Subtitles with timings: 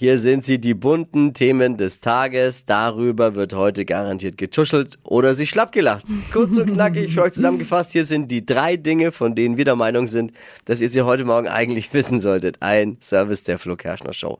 [0.00, 2.64] Hier sind sie, die bunten Themen des Tages.
[2.64, 6.06] Darüber wird heute garantiert getuschelt oder sich schlapp gelacht.
[6.32, 7.92] Kurz und knackig für euch zusammengefasst.
[7.92, 10.32] Hier sind die drei Dinge, von denen wir der Meinung sind,
[10.64, 12.62] dass ihr sie heute Morgen eigentlich wissen solltet.
[12.62, 14.38] Ein Service der Flo Kerschner Show.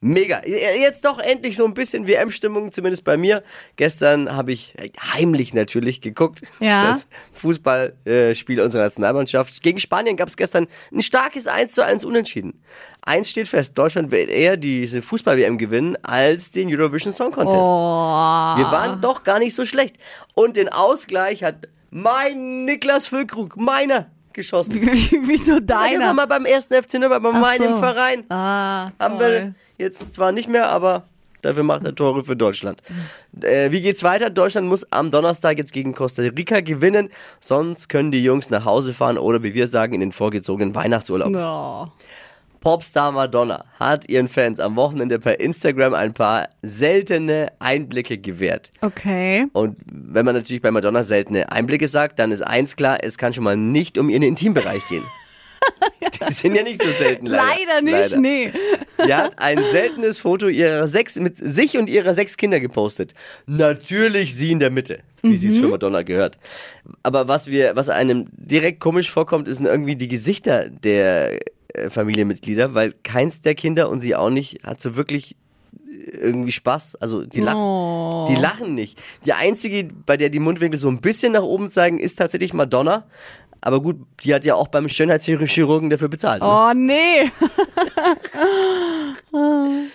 [0.00, 0.42] Mega.
[0.44, 3.44] Jetzt doch endlich so ein bisschen WM-Stimmung, zumindest bei mir.
[3.76, 4.74] Gestern habe ich
[5.14, 6.42] heimlich natürlich geguckt.
[6.60, 6.88] Ja.
[6.88, 9.62] Das Fußballspiel unserer Nationalmannschaft.
[9.62, 12.60] Gegen Spanien gab es gestern ein starkes 1 zu 1 Unentschieden.
[13.06, 17.56] Eins steht fest, Deutschland wird eher diese Fußball-WM gewinnen als den Eurovision Song Contest.
[17.56, 18.56] Oh.
[18.58, 19.96] Wir waren doch gar nicht so schlecht.
[20.34, 24.80] Und den Ausgleich hat mein Niklas Füllkrug, meiner, geschossen.
[25.22, 26.06] Wieso Ja, deiner?
[26.06, 27.78] waren mal beim ersten FC Nürnberg, bei meinem so.
[27.78, 28.24] Verein.
[28.28, 29.54] Ah, Haben wir toll.
[29.78, 31.04] jetzt zwar nicht mehr, aber
[31.42, 32.82] dafür macht er Tore für Deutschland.
[33.40, 34.30] Äh, wie geht's weiter?
[34.30, 37.08] Deutschland muss am Donnerstag jetzt gegen Costa Rica gewinnen,
[37.40, 41.32] sonst können die Jungs nach Hause fahren oder wie wir sagen, in den vorgezogenen Weihnachtsurlaub.
[41.32, 41.86] Oh.
[42.66, 48.72] Popstar Madonna hat ihren Fans am Wochenende per Instagram ein paar seltene Einblicke gewährt.
[48.80, 49.46] Okay.
[49.52, 53.32] Und wenn man natürlich bei Madonna seltene Einblicke sagt, dann ist eins klar, es kann
[53.32, 55.04] schon mal nicht um ihren Intimbereich gehen.
[56.28, 57.44] Die sind ja nicht so selten, leider.
[57.44, 58.16] Leider nicht, Leider.
[58.18, 58.52] nee.
[58.96, 63.14] Sie hat ein seltenes Foto ihrer sechs, mit sich und ihrer sechs Kinder gepostet.
[63.46, 66.36] Natürlich sie in der Mitte, wie sie es für Madonna gehört.
[67.04, 71.38] Aber was wir, was einem direkt komisch vorkommt, ist irgendwie die Gesichter der
[71.88, 75.36] Familienmitglieder, weil keins der Kinder und sie auch nicht hat so wirklich
[76.20, 76.96] irgendwie Spaß.
[76.96, 78.26] Also die lachen, Oh.
[78.28, 78.98] die lachen nicht.
[79.24, 83.06] Die einzige, bei der die Mundwinkel so ein bisschen nach oben zeigen, ist tatsächlich Madonna.
[83.60, 86.42] Aber gut, die hat ja auch beim Schönheitschirurgen dafür bezahlt.
[86.42, 86.48] Ne?
[86.48, 87.30] Oh, nee.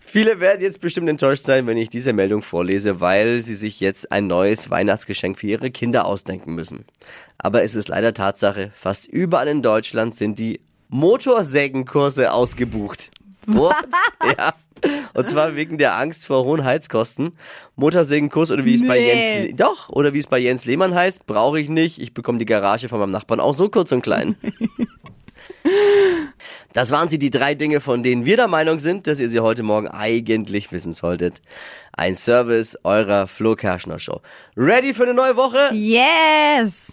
[0.00, 4.12] Viele werden jetzt bestimmt enttäuscht sein, wenn ich diese Meldung vorlese, weil sie sich jetzt
[4.12, 6.84] ein neues Weihnachtsgeschenk für ihre Kinder ausdenken müssen.
[7.38, 10.60] Aber es ist leider Tatsache, fast überall in Deutschland sind die
[10.92, 13.10] Motorsägenkurse ausgebucht.
[13.46, 13.74] What?
[14.38, 14.52] Ja.
[15.14, 17.32] Und zwar wegen der Angst vor hohen Heizkosten.
[17.76, 19.44] Motorsägenkurs oder wie es bei Nee.
[19.46, 21.98] Jens doch oder wie es bei Jens Lehmann heißt, brauche ich nicht.
[21.98, 24.36] Ich bekomme die Garage von meinem Nachbarn auch so kurz und klein.
[26.72, 29.40] Das waren sie die drei Dinge, von denen wir der Meinung sind, dass ihr sie
[29.40, 31.42] heute Morgen eigentlich wissen solltet.
[31.92, 34.20] Ein Service eurer Flo Kerschner Show.
[34.56, 35.68] Ready für eine neue Woche?
[35.72, 36.88] Yes.